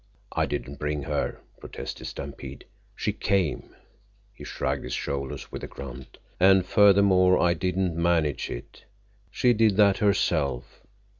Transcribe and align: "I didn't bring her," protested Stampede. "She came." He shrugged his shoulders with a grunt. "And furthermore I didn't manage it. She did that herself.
"I 0.31 0.47
didn't 0.47 0.79
bring 0.79 1.03
her," 1.03 1.41
protested 1.59 2.05
Stampede. 2.07 2.65
"She 2.95 3.13
came." 3.13 3.75
He 4.33 4.43
shrugged 4.43 4.83
his 4.83 4.95
shoulders 4.95 5.51
with 5.51 5.63
a 5.63 5.67
grunt. 5.67 6.17
"And 6.39 6.65
furthermore 6.65 7.39
I 7.39 7.53
didn't 7.53 7.95
manage 7.95 8.49
it. 8.49 8.85
She 9.29 9.53
did 9.53 9.77
that 9.77 9.99
herself. 9.99 10.81